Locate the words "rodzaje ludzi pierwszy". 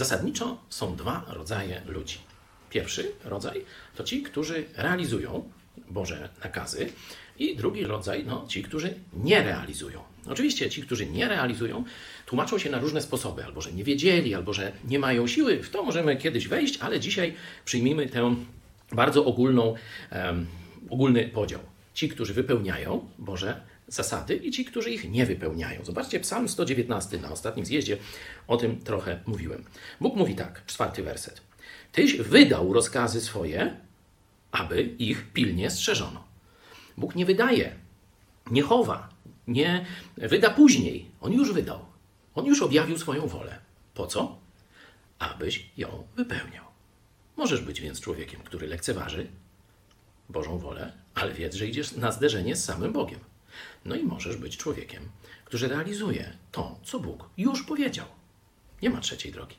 1.28-3.12